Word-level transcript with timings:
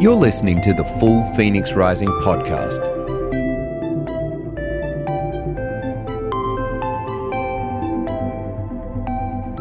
You're 0.00 0.14
listening 0.14 0.60
to 0.60 0.72
the 0.72 0.84
Full 1.00 1.24
Phoenix 1.34 1.72
Rising 1.72 2.08
podcast. 2.20 2.78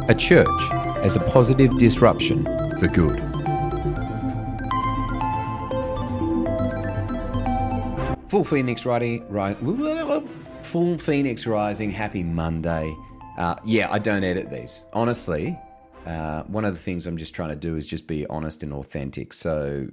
A 0.08 0.14
church 0.14 0.48
as 1.04 1.16
a 1.16 1.22
positive 1.22 1.76
disruption 1.80 2.44
for 2.78 2.88
good. 2.88 3.18
Full 8.28 8.44
Phoenix 8.44 8.86
Rising, 8.86 9.28
ri- 9.30 10.22
Full 10.62 11.00
Phoenix 11.00 11.48
Rising. 11.48 11.90
Happy 11.90 12.22
Monday. 12.22 12.96
Uh, 13.40 13.56
yeah, 13.66 13.92
I 13.92 13.98
don't 13.98 14.24
edit 14.24 14.52
these. 14.52 14.86
Honestly, 14.94 15.58
uh, 16.06 16.44
one 16.44 16.64
of 16.64 16.76
the 16.76 16.80
things 16.80 17.08
I'm 17.08 17.18
just 17.18 17.34
trying 17.34 17.50
to 17.50 17.56
do 17.56 17.76
is 17.76 17.88
just 17.88 18.06
be 18.06 18.28
honest 18.28 18.62
and 18.62 18.72
authentic. 18.72 19.34
So 19.34 19.88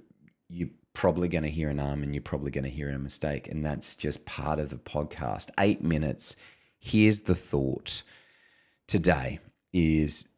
you're 0.55 0.69
probably 0.93 1.29
going 1.29 1.43
to 1.43 1.51
hear 1.51 1.69
an 1.69 1.81
arm 1.81 2.03
and 2.03 2.15
you're 2.15 2.23
probably 2.23 2.51
going 2.51 2.65
to 2.65 2.71
hear 2.71 2.89
a 2.89 2.99
mistake. 2.99 3.49
And 3.49 3.65
that's 3.65 3.97
just 3.97 4.25
part 4.25 4.59
of 4.59 4.71
the 4.71 4.77
podcast. 4.77 5.51
Eight 5.59 5.83
minutes. 5.83 6.37
Here's 6.79 7.23
the 7.23 7.35
thought 7.35 8.03
today 8.87 9.41
is 9.73 10.29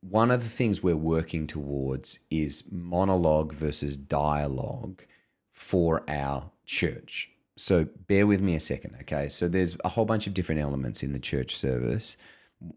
one 0.00 0.30
of 0.30 0.42
the 0.42 0.48
things 0.48 0.82
we're 0.82 0.96
working 0.96 1.46
towards 1.46 2.18
is 2.30 2.64
monologue 2.70 3.52
versus 3.52 3.96
dialogue 3.96 5.02
for 5.50 6.04
our 6.08 6.50
church. 6.64 7.30
So 7.56 7.86
bear 8.06 8.26
with 8.26 8.40
me 8.40 8.54
a 8.54 8.60
second, 8.60 8.96
okay? 9.02 9.28
So 9.28 9.48
there's 9.48 9.76
a 9.84 9.88
whole 9.88 10.04
bunch 10.04 10.26
of 10.26 10.34
different 10.34 10.60
elements 10.60 11.02
in 11.02 11.12
the 11.12 11.18
church 11.18 11.56
service. 11.56 12.16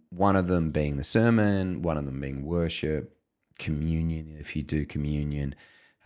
One 0.09 0.35
of 0.35 0.47
them 0.47 0.71
being 0.71 0.97
the 0.97 1.03
sermon, 1.03 1.81
one 1.81 1.97
of 1.97 2.05
them 2.05 2.19
being 2.19 2.45
worship, 2.45 3.15
communion, 3.59 4.37
if 4.39 4.55
you 4.55 4.61
do 4.61 4.85
communion, 4.85 5.55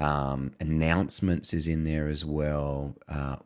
um, 0.01 0.51
announcements 0.59 1.53
is 1.53 1.67
in 1.67 1.83
there 1.83 2.07
as 2.07 2.25
well. 2.25 2.95
Uh, 3.07 3.37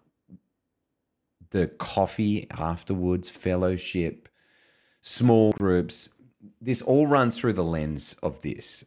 the 1.52 1.68
coffee 1.68 2.48
afterwards, 2.52 3.30
fellowship, 3.30 4.30
small 5.02 5.52
groups. 5.54 6.10
This 6.60 6.82
all 6.82 7.08
runs 7.08 7.38
through 7.38 7.54
the 7.54 7.64
lens 7.64 8.16
of 8.24 8.42
this. 8.42 8.84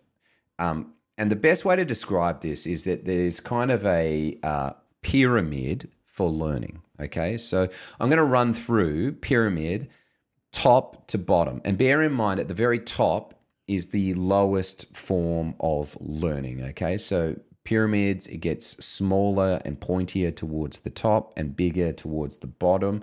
Um, 0.58 0.94
and 1.16 1.30
the 1.30 1.36
best 1.36 1.64
way 1.64 1.76
to 1.76 1.84
describe 1.84 2.40
this 2.40 2.66
is 2.66 2.84
that 2.84 3.04
there's 3.04 3.40
kind 3.40 3.70
of 3.70 3.84
a 3.84 4.38
uh, 4.42 4.70
pyramid 5.02 5.90
for 6.06 6.28
learning. 6.28 6.82
Okay, 7.00 7.36
so 7.36 7.68
I'm 8.00 8.08
going 8.08 8.18
to 8.18 8.24
run 8.24 8.54
through 8.54 9.12
pyramid 9.12 9.88
top 10.52 11.06
to 11.08 11.18
bottom. 11.18 11.60
And 11.64 11.78
bear 11.78 12.02
in 12.02 12.12
mind, 12.12 12.40
at 12.40 12.48
the 12.48 12.54
very 12.54 12.80
top 12.80 13.34
is 13.68 13.88
the 13.88 14.14
lowest 14.14 14.96
form 14.96 15.54
of 15.60 15.96
learning. 16.00 16.62
Okay, 16.62 16.98
so 16.98 17.36
pyramids, 17.68 18.26
it 18.28 18.38
gets 18.38 18.82
smaller 18.82 19.60
and 19.62 19.78
pointier 19.78 20.34
towards 20.34 20.80
the 20.80 20.88
top 20.88 21.34
and 21.36 21.54
bigger 21.54 21.92
towards 21.92 22.38
the 22.38 22.46
bottom. 22.46 23.02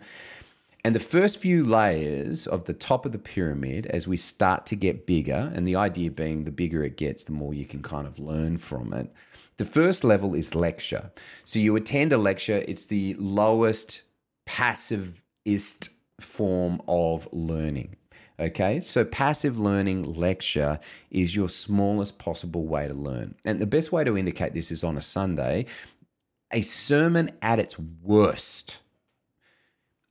And 0.83 0.95
the 0.95 0.99
first 0.99 1.38
few 1.38 1.63
layers 1.63 2.47
of 2.47 2.66
the 2.66 2.73
top 2.73 3.05
of 3.05 3.11
the 3.11 3.19
pyramid, 3.19 3.86
as 3.86 4.08
we 4.08 4.17
start 4.17 4.66
to 4.66 4.75
get 4.75 5.05
bigger, 5.05 5.52
and 5.53 5.67
the 5.67 5.75
idea 5.75 6.09
being 6.09 6.45
the 6.45 6.52
bigger 6.52 6.83
it 6.83 6.97
gets, 6.97 7.25
the 7.25 7.31
more 7.31 7.53
you 7.53 7.67
can 7.67 7.83
kind 7.83 8.08
of 8.08 8.17
learn 8.17 8.58
from 8.58 8.91
it. 8.91 9.13
The 9.58 9.66
first 9.66 10.03
level 10.03 10.33
is 10.33 10.55
lecture. 10.55 11.11
So 11.43 11.59
you 11.59 11.75
attend 11.75 12.11
a 12.11 12.17
lecture, 12.17 12.66
it's 12.67 12.88
the 12.88 13.16
lowest 13.19 14.02
passivist 14.47 15.89
form 16.19 16.81
of 16.88 17.30
learning. 17.31 17.97
Okay, 18.38 18.81
so 18.81 19.05
passive 19.05 19.58
learning 19.59 20.03
lecture 20.03 20.80
is 21.09 21.36
your 21.36 21.47
smallest 21.47 22.19
possible 22.19 22.66
way 22.66 22.88
to 22.88 22.94
learn. 22.94 23.36
And 23.45 23.59
the 23.59 23.66
best 23.66 23.94
way 23.94 24.03
to 24.03 24.17
indicate 24.17 24.53
this 24.53 24.72
is 24.72 24.83
on 24.83 24.97
a 24.97 25.02
Sunday. 25.02 25.67
A 26.52 26.61
sermon 26.61 27.32
at 27.42 27.59
its 27.59 27.80
worst 27.80 28.80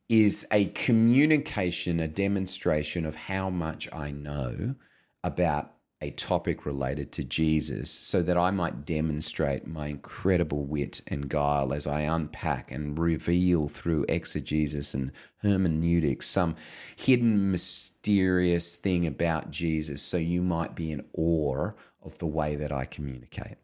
is 0.08 0.46
a 0.50 0.66
communication, 0.66 2.00
a 2.00 2.08
demonstration 2.08 3.04
of 3.04 3.14
how 3.14 3.50
much 3.50 3.88
I 3.92 4.10
know 4.10 4.74
about 5.22 5.73
a 6.00 6.10
topic 6.10 6.66
related 6.66 7.12
to 7.12 7.24
Jesus 7.24 7.90
so 7.90 8.22
that 8.22 8.36
I 8.36 8.50
might 8.50 8.84
demonstrate 8.84 9.66
my 9.66 9.88
incredible 9.88 10.64
wit 10.64 11.00
and 11.06 11.28
guile 11.28 11.72
as 11.72 11.86
I 11.86 12.02
unpack 12.02 12.70
and 12.70 12.98
reveal 12.98 13.68
through 13.68 14.04
exegesis 14.08 14.92
and 14.92 15.12
hermeneutics 15.38 16.26
some 16.26 16.56
hidden, 16.94 17.50
mysterious 17.50 18.76
thing 18.76 19.06
about 19.06 19.50
Jesus 19.50 20.02
so 20.02 20.16
you 20.16 20.42
might 20.42 20.74
be 20.74 20.92
in 20.92 21.04
awe 21.16 21.70
of 22.02 22.18
the 22.18 22.26
way 22.26 22.54
that 22.56 22.72
I 22.72 22.84
communicate. 22.84 23.56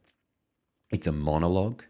It's 0.90 1.06
a 1.06 1.12
monologue, 1.12 1.84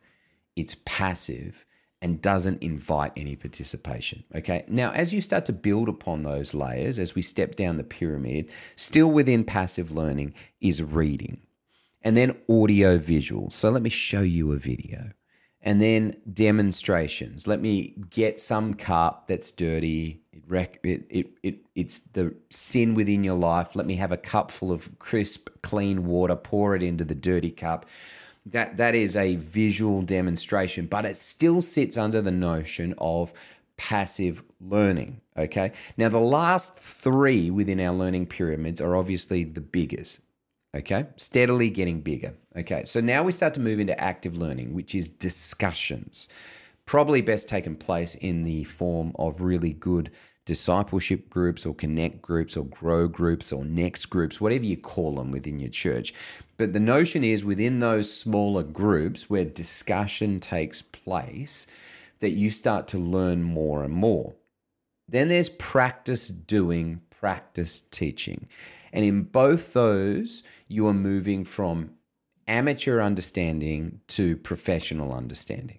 it's 0.56 0.76
passive, 0.84 1.64
and 2.02 2.22
doesn't 2.22 2.62
invite 2.62 3.12
any 3.16 3.36
participation. 3.36 4.24
Okay. 4.34 4.64
Now, 4.68 4.90
as 4.92 5.12
you 5.12 5.20
start 5.20 5.44
to 5.46 5.52
build 5.52 5.88
upon 5.88 6.22
those 6.22 6.54
layers, 6.54 6.98
as 6.98 7.14
we 7.14 7.22
step 7.22 7.56
down 7.56 7.76
the 7.76 7.84
pyramid, 7.84 8.50
still 8.76 9.10
within 9.10 9.44
passive 9.44 9.92
learning 9.92 10.34
is 10.60 10.82
reading 10.82 11.40
and 12.02 12.16
then 12.16 12.36
audio 12.48 12.96
visual. 12.96 13.50
So 13.50 13.70
let 13.70 13.82
me 13.82 13.90
show 13.90 14.22
you 14.22 14.52
a 14.52 14.56
video 14.56 15.10
and 15.62 15.80
then 15.82 16.16
demonstrations. 16.32 17.46
Let 17.46 17.60
me 17.60 17.94
get 18.08 18.40
some 18.40 18.72
cup 18.74 19.26
that's 19.26 19.50
dirty. 19.50 20.22
It, 20.32 20.42
rec- 20.48 20.80
it, 20.82 21.04
it, 21.10 21.30
it, 21.42 21.58
it's 21.74 22.00
the 22.00 22.34
sin 22.48 22.94
within 22.94 23.24
your 23.24 23.36
life. 23.36 23.76
Let 23.76 23.84
me 23.84 23.96
have 23.96 24.12
a 24.12 24.16
cup 24.16 24.50
full 24.50 24.72
of 24.72 24.98
crisp, 24.98 25.50
clean 25.62 26.06
water, 26.06 26.36
pour 26.36 26.74
it 26.74 26.82
into 26.82 27.04
the 27.04 27.14
dirty 27.14 27.50
cup 27.50 27.84
that 28.46 28.76
that 28.78 28.94
is 28.94 29.16
a 29.16 29.36
visual 29.36 30.02
demonstration, 30.02 30.86
but 30.86 31.04
it 31.04 31.16
still 31.16 31.60
sits 31.60 31.96
under 31.96 32.22
the 32.22 32.30
notion 32.30 32.94
of 32.98 33.32
passive 33.76 34.42
learning. 34.60 35.20
Okay. 35.36 35.72
Now, 35.96 36.08
the 36.08 36.18
last 36.18 36.76
three 36.76 37.50
within 37.50 37.80
our 37.80 37.94
learning 37.94 38.26
pyramids 38.26 38.80
are 38.80 38.94
obviously 38.94 39.44
the 39.44 39.60
biggest. 39.60 40.20
Okay. 40.74 41.06
Steadily 41.16 41.70
getting 41.70 42.00
bigger. 42.00 42.34
Okay. 42.56 42.84
So 42.84 43.00
now 43.00 43.22
we 43.22 43.32
start 43.32 43.54
to 43.54 43.60
move 43.60 43.80
into 43.80 43.98
active 43.98 44.36
learning, 44.36 44.74
which 44.74 44.94
is 44.94 45.08
discussions. 45.08 46.28
Probably 46.86 47.22
best 47.22 47.48
taken 47.48 47.76
place 47.76 48.14
in 48.16 48.44
the 48.44 48.64
form 48.64 49.12
of 49.14 49.40
really 49.40 49.72
good 49.72 50.10
discipleship 50.50 51.30
groups 51.30 51.64
or 51.64 51.72
connect 51.72 52.20
groups 52.20 52.56
or 52.56 52.64
grow 52.64 53.06
groups 53.06 53.52
or 53.52 53.64
next 53.64 54.06
groups, 54.06 54.40
whatever 54.40 54.64
you 54.64 54.76
call 54.76 55.14
them 55.14 55.30
within 55.30 55.60
your 55.60 55.70
church. 55.70 56.12
But 56.56 56.72
the 56.72 56.80
notion 56.80 57.22
is 57.22 57.44
within 57.44 57.78
those 57.78 58.12
smaller 58.12 58.64
groups 58.64 59.30
where 59.30 59.44
discussion 59.44 60.40
takes 60.40 60.82
place, 60.82 61.68
that 62.18 62.30
you 62.30 62.50
start 62.50 62.88
to 62.88 62.98
learn 62.98 63.44
more 63.44 63.84
and 63.84 63.94
more. 63.94 64.34
Then 65.08 65.28
there's 65.28 65.48
practice 65.50 66.26
doing, 66.26 67.00
practice 67.10 67.84
teaching. 67.92 68.48
And 68.92 69.04
in 69.04 69.22
both 69.22 69.72
those, 69.72 70.42
you 70.66 70.88
are 70.88 70.92
moving 70.92 71.44
from 71.44 71.92
amateur 72.48 73.00
understanding 73.00 74.00
to 74.08 74.36
professional 74.36 75.14
understanding. 75.14 75.78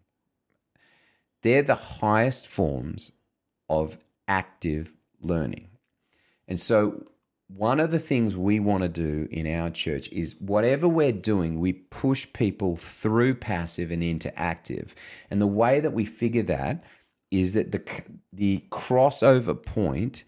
They're 1.42 1.62
the 1.62 1.76
highest 1.76 2.48
forms 2.48 3.12
of 3.68 3.98
active 4.31 4.94
learning. 5.19 5.68
And 6.47 6.58
so, 6.58 7.06
one 7.47 7.81
of 7.81 7.92
the 7.92 8.00
things 8.00 8.38
we 8.38 8.62
want 8.62 8.81
to 8.84 8.88
do 8.88 9.28
in 9.30 9.46
our 9.46 9.69
church 9.69 10.08
is 10.09 10.40
whatever 10.40 10.88
we're 10.88 11.12
doing, 11.12 11.59
we 11.59 11.74
push 11.74 12.25
people 12.31 12.78
through 12.78 13.36
passive 13.36 13.91
and 13.91 14.02
into 14.02 14.34
active. 14.40 14.96
And 15.30 15.41
the 15.41 15.47
way 15.47 15.81
that 15.81 15.91
we 15.91 16.06
figure 16.06 16.44
that 16.44 16.81
is 17.30 17.53
that 17.56 17.74
the, 17.74 17.84
the 18.31 18.64
crossover 18.72 19.62
point 19.62 20.24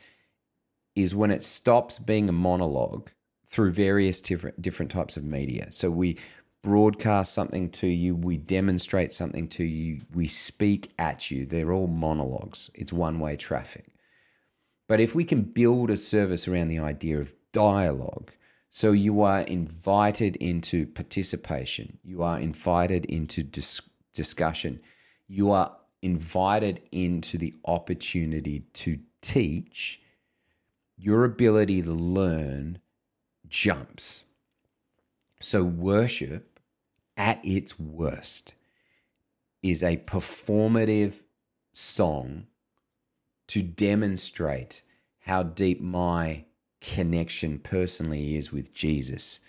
is 0.98 1.16
when 1.16 1.32
it 1.32 1.44
stops 1.44 1.98
being 1.98 2.28
a 2.28 2.34
monologue 2.34 3.10
through 3.48 3.72
various 3.72 4.20
different, 4.20 4.62
different 4.62 4.92
types 4.92 5.16
of 5.16 5.24
media. 5.24 5.68
So 5.70 5.90
we 5.90 6.18
broadcast 6.62 7.34
something 7.34 7.70
to 7.70 7.88
you, 7.88 8.16
we 8.16 8.36
demonstrate 8.36 9.14
something 9.14 9.48
to 9.50 9.64
you, 9.64 10.02
we 10.14 10.28
speak 10.28 10.92
at 11.00 11.32
you. 11.32 11.46
They're 11.46 11.72
all 11.72 11.88
monologues, 11.88 12.70
it's 12.74 12.92
one 12.92 13.20
way 13.20 13.38
traffic. 13.38 13.93
But 14.88 15.00
if 15.00 15.16
we 15.16 15.24
can 15.24 15.44
build 15.44 15.90
a 15.90 15.98
service 15.98 16.48
around 16.48 16.68
the 16.68 16.80
idea 16.80 17.20
of 17.20 17.34
dialogue, 17.52 18.32
so 18.70 18.92
you 18.92 19.22
are 19.22 19.42
invited 19.42 20.36
into 20.38 20.88
participation, 20.88 22.00
you 22.04 22.24
are 22.24 22.40
invited 22.40 23.06
into 23.06 23.44
dis- 23.44 23.82
discussion, 24.14 24.82
you 25.28 25.52
are 25.52 25.78
invited 26.02 26.82
into 26.92 27.38
the 27.38 27.54
opportunity 27.66 28.66
to 28.74 29.00
teach, 29.22 30.02
your 30.98 31.24
ability 31.24 31.82
to 31.82 31.92
learn 31.92 32.80
jumps. 33.48 34.24
So, 35.40 35.64
worship 35.64 36.60
at 37.16 37.44
its 37.44 37.80
worst 37.80 38.54
is 39.62 39.84
a 39.84 39.98
performative 39.98 41.22
song 41.72 42.48
to 43.48 43.62
demonstrate 43.62 44.84
how 45.22 45.44
deep 45.44 45.82
my 45.82 46.46
connection 46.82 47.60
personally 47.60 48.36
is 48.36 48.52
with 48.52 48.74
Jesus 48.74 49.40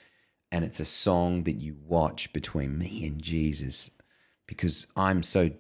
and 0.54 0.64
it's 0.64 0.78
a 0.78 0.84
song 0.84 1.42
that 1.44 1.56
you 1.56 1.74
watch 1.84 2.32
between 2.32 2.78
me 2.78 3.04
and 3.04 3.20
Jesus 3.20 3.90
because 4.46 4.86
I'm 4.94 5.24
so 5.24 5.50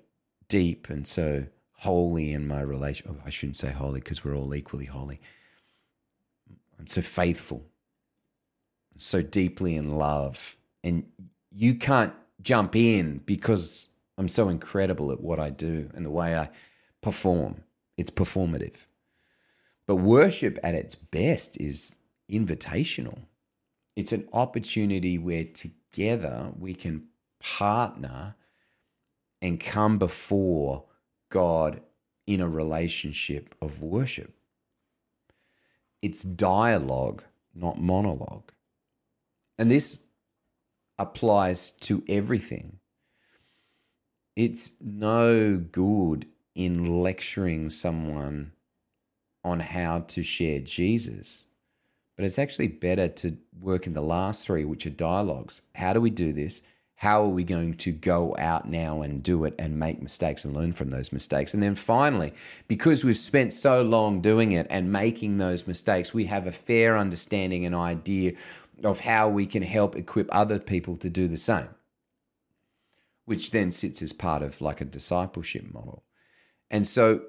deep 0.48 0.88
and 0.88 1.04
so 1.04 1.46
holy 1.72 2.32
in 2.32 2.46
my 2.46 2.60
relation. 2.60 3.08
Oh, 3.10 3.22
I 3.26 3.30
shouldn't 3.30 3.56
say 3.56 3.72
holy 3.72 3.98
because 3.98 4.24
we're 4.24 4.36
all 4.36 4.54
equally 4.54 4.84
holy. 4.84 5.20
I'm 6.78 6.86
so 6.86 7.02
faithful, 7.02 7.66
so 8.96 9.20
deeply 9.20 9.74
in 9.74 9.96
love. 9.96 10.56
And 10.84 11.06
you 11.50 11.74
can't 11.74 12.12
jump 12.40 12.76
in 12.76 13.18
because 13.26 13.88
I'm 14.16 14.28
so 14.28 14.48
incredible 14.48 15.10
at 15.10 15.20
what 15.20 15.40
I 15.40 15.50
do 15.50 15.90
and 15.92 16.06
the 16.06 16.10
way 16.10 16.38
I 16.38 16.50
perform. 17.00 17.64
It's 17.96 18.10
performative. 18.10 18.86
But 19.86 19.96
worship 19.96 20.58
at 20.62 20.74
its 20.74 20.94
best 20.94 21.60
is 21.60 21.96
invitational. 22.30 23.26
It's 23.96 24.12
an 24.12 24.28
opportunity 24.32 25.18
where 25.18 25.44
together 25.44 26.52
we 26.58 26.74
can 26.74 27.08
partner 27.40 28.34
and 29.42 29.60
come 29.60 29.98
before 29.98 30.84
God 31.30 31.82
in 32.26 32.40
a 32.40 32.48
relationship 32.48 33.54
of 33.60 33.82
worship. 33.82 34.34
It's 36.00 36.22
dialogue, 36.22 37.22
not 37.54 37.78
monologue. 37.78 38.52
And 39.58 39.70
this 39.70 40.02
applies 40.98 41.72
to 41.72 42.02
everything. 42.08 42.78
It's 44.36 44.72
no 44.80 45.56
good 45.56 46.26
in 46.54 47.02
lecturing 47.02 47.70
someone 47.70 48.52
on 49.42 49.60
how 49.60 50.00
to 50.00 50.22
share 50.22 50.60
Jesus, 50.60 51.44
but 52.16 52.24
it's 52.24 52.38
actually 52.38 52.68
better 52.68 53.08
to 53.08 53.36
work 53.60 53.86
in 53.86 53.92
the 53.92 54.00
last 54.00 54.46
three, 54.46 54.64
which 54.64 54.86
are 54.86 54.90
dialogues. 54.90 55.62
How 55.74 55.92
do 55.92 56.00
we 56.00 56.10
do 56.10 56.32
this? 56.32 56.60
How 56.96 57.24
are 57.24 57.28
we 57.28 57.42
going 57.42 57.74
to 57.74 57.90
go 57.90 58.36
out 58.38 58.68
now 58.68 59.02
and 59.02 59.22
do 59.22 59.44
it 59.44 59.54
and 59.58 59.78
make 59.78 60.00
mistakes 60.00 60.44
and 60.44 60.54
learn 60.54 60.72
from 60.72 60.90
those 60.90 61.12
mistakes? 61.12 61.52
And 61.52 61.62
then 61.62 61.74
finally, 61.74 62.32
because 62.68 63.04
we've 63.04 63.18
spent 63.18 63.52
so 63.52 63.82
long 63.82 64.20
doing 64.20 64.52
it 64.52 64.66
and 64.70 64.92
making 64.92 65.38
those 65.38 65.66
mistakes, 65.66 66.14
we 66.14 66.26
have 66.26 66.46
a 66.46 66.52
fair 66.52 66.96
understanding 66.96 67.66
and 67.66 67.74
idea 67.74 68.34
of 68.82 69.00
how 69.00 69.28
we 69.28 69.44
can 69.44 69.62
help 69.62 69.96
equip 69.96 70.28
other 70.32 70.58
people 70.58 70.96
to 70.98 71.10
do 71.10 71.26
the 71.26 71.36
same, 71.36 71.68
which 73.24 73.50
then 73.50 73.72
sits 73.72 74.00
as 74.00 74.12
part 74.12 74.42
of 74.42 74.60
like 74.60 74.80
a 74.80 74.84
discipleship 74.84 75.72
model. 75.74 76.04
And 76.70 76.86
so, 76.86 77.22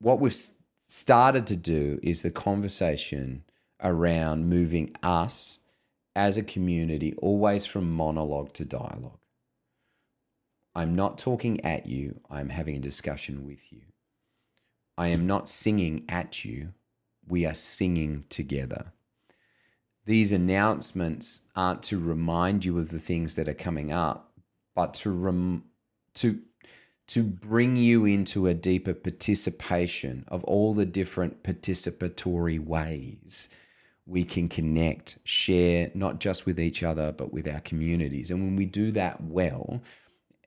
what 0.00 0.20
we've 0.20 0.36
started 0.78 1.46
to 1.46 1.56
do 1.56 1.98
is 2.02 2.22
the 2.22 2.30
conversation 2.30 3.44
around 3.82 4.48
moving 4.48 4.94
us 5.02 5.58
as 6.14 6.36
a 6.36 6.42
community 6.42 7.14
always 7.18 7.64
from 7.64 7.90
monologue 7.90 8.52
to 8.54 8.64
dialogue. 8.64 9.18
I'm 10.74 10.94
not 10.94 11.18
talking 11.18 11.64
at 11.64 11.86
you, 11.86 12.20
I'm 12.30 12.48
having 12.48 12.76
a 12.76 12.80
discussion 12.80 13.46
with 13.46 13.72
you. 13.72 13.82
I 14.96 15.08
am 15.08 15.26
not 15.26 15.48
singing 15.48 16.04
at 16.08 16.44
you, 16.44 16.74
we 17.26 17.46
are 17.46 17.54
singing 17.54 18.24
together. 18.28 18.92
These 20.04 20.32
announcements 20.32 21.42
aren't 21.54 21.82
to 21.84 21.98
remind 21.98 22.64
you 22.64 22.78
of 22.78 22.90
the 22.90 22.98
things 22.98 23.36
that 23.36 23.48
are 23.48 23.54
coming 23.54 23.92
up, 23.92 24.32
but 24.74 24.94
to 24.94 25.10
rem- 25.10 25.64
to 26.14 26.40
to 27.12 27.22
bring 27.22 27.76
you 27.76 28.06
into 28.06 28.46
a 28.46 28.54
deeper 28.54 28.94
participation 28.94 30.24
of 30.28 30.42
all 30.44 30.72
the 30.72 30.86
different 30.86 31.42
participatory 31.42 32.58
ways 32.58 33.50
we 34.06 34.24
can 34.24 34.48
connect, 34.48 35.18
share, 35.22 35.90
not 35.94 36.20
just 36.20 36.46
with 36.46 36.58
each 36.58 36.82
other, 36.82 37.12
but 37.12 37.30
with 37.30 37.46
our 37.46 37.60
communities. 37.60 38.30
And 38.30 38.42
when 38.42 38.56
we 38.56 38.64
do 38.64 38.90
that 38.92 39.22
well, 39.22 39.82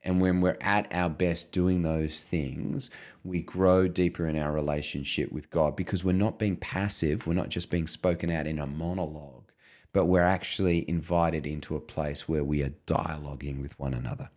and 0.02 0.20
when 0.20 0.40
we're 0.40 0.58
at 0.60 0.92
our 0.92 1.08
best 1.08 1.52
doing 1.52 1.82
those 1.82 2.24
things, 2.24 2.90
we 3.22 3.42
grow 3.42 3.86
deeper 3.86 4.26
in 4.26 4.36
our 4.36 4.50
relationship 4.50 5.30
with 5.30 5.50
God 5.50 5.76
because 5.76 6.02
we're 6.02 6.14
not 6.14 6.36
being 6.36 6.56
passive. 6.56 7.28
We're 7.28 7.34
not 7.34 7.48
just 7.48 7.70
being 7.70 7.86
spoken 7.86 8.28
out 8.28 8.48
in 8.48 8.58
a 8.58 8.66
monologue, 8.66 9.52
but 9.92 10.06
we're 10.06 10.22
actually 10.22 10.84
invited 10.90 11.46
into 11.46 11.76
a 11.76 11.80
place 11.80 12.28
where 12.28 12.42
we 12.42 12.64
are 12.64 12.74
dialoguing 12.88 13.62
with 13.62 13.78
one 13.78 13.94
another. 13.94 14.30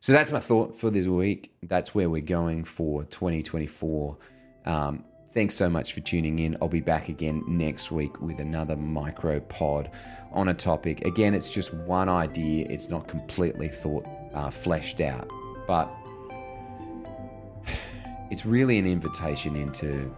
So 0.00 0.12
that's 0.12 0.30
my 0.30 0.40
thought 0.40 0.78
for 0.78 0.90
this 0.90 1.06
week. 1.06 1.52
That's 1.62 1.94
where 1.94 2.08
we're 2.08 2.22
going 2.22 2.64
for 2.64 3.04
2024. 3.04 4.16
Um, 4.64 5.04
Thanks 5.38 5.54
so 5.54 5.68
much 5.68 5.92
for 5.92 6.00
tuning 6.00 6.38
in. 6.38 6.56
I'll 6.62 6.68
be 6.68 6.80
back 6.80 7.10
again 7.10 7.44
next 7.46 7.90
week 7.90 8.20
with 8.22 8.40
another 8.40 8.76
micro 8.76 9.40
pod 9.40 9.90
on 10.32 10.48
a 10.48 10.54
topic. 10.54 11.04
Again, 11.04 11.34
it's 11.34 11.50
just 11.50 11.74
one 11.74 12.08
idea, 12.08 12.66
it's 12.70 12.88
not 12.88 13.06
completely 13.06 13.68
thought 13.68 14.06
uh, 14.32 14.48
fleshed 14.48 15.02
out, 15.02 15.28
but 15.66 15.90
it's 18.30 18.46
really 18.46 18.78
an 18.78 18.86
invitation 18.86 19.54
into 19.54 20.12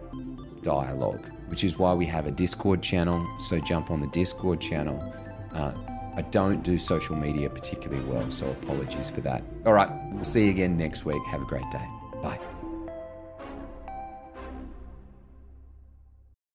dialogue, 0.63 1.25
which 1.49 1.65
is 1.65 1.77
why 1.77 1.93
we 1.93 2.05
have 2.05 2.25
a 2.25 2.31
Discord 2.31 2.81
channel. 2.81 3.27
So 3.41 3.59
jump 3.59 3.91
on 3.91 3.99
the 3.99 4.07
Discord 4.07 4.61
channel. 4.61 5.13
Uh, 5.53 5.73
I 6.15 6.23
don't 6.23 6.61
do 6.63 6.77
social 6.77 7.15
media 7.15 7.49
particularly 7.49 8.03
well, 8.03 8.29
so 8.31 8.49
apologies 8.49 9.09
for 9.09 9.21
that. 9.21 9.43
All 9.65 9.73
right, 9.73 9.89
we'll 10.11 10.23
see 10.23 10.45
you 10.45 10.51
again 10.51 10.77
next 10.77 11.05
week. 11.05 11.21
Have 11.27 11.41
a 11.41 11.45
great 11.45 11.69
day. 11.71 11.87
Bye. 12.21 12.39